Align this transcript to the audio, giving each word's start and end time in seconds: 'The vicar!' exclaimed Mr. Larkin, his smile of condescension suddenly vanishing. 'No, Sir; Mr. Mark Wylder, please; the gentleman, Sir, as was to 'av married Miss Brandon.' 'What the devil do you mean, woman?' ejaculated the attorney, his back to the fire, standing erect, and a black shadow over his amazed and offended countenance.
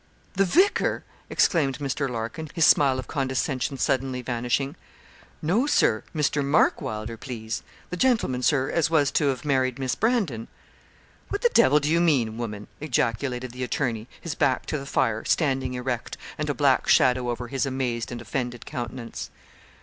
'The 0.33 0.45
vicar!' 0.45 1.03
exclaimed 1.29 1.77
Mr. 1.77 2.09
Larkin, 2.09 2.49
his 2.55 2.65
smile 2.65 2.97
of 2.97 3.07
condescension 3.07 3.77
suddenly 3.77 4.23
vanishing. 4.23 4.75
'No, 5.43 5.67
Sir; 5.67 6.03
Mr. 6.15 6.43
Mark 6.43 6.81
Wylder, 6.81 7.17
please; 7.17 7.61
the 7.91 7.95
gentleman, 7.97 8.41
Sir, 8.41 8.71
as 8.71 8.89
was 8.89 9.11
to 9.11 9.29
'av 9.29 9.45
married 9.45 9.77
Miss 9.77 9.93
Brandon.' 9.93 10.47
'What 11.29 11.41
the 11.43 11.49
devil 11.49 11.79
do 11.79 11.87
you 11.87 12.01
mean, 12.01 12.39
woman?' 12.39 12.67
ejaculated 12.79 13.51
the 13.51 13.63
attorney, 13.63 14.07
his 14.19 14.33
back 14.33 14.65
to 14.65 14.79
the 14.79 14.87
fire, 14.87 15.23
standing 15.23 15.75
erect, 15.75 16.17
and 16.35 16.49
a 16.49 16.55
black 16.55 16.87
shadow 16.87 17.29
over 17.29 17.49
his 17.49 17.67
amazed 17.67 18.11
and 18.11 18.19
offended 18.23 18.65
countenance. 18.65 19.29